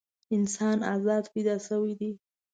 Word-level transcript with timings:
انسان 0.35 0.77
ازاد 0.95 1.25
پیدا 1.33 1.55
شوی 1.67 1.93
دی. 1.99 2.11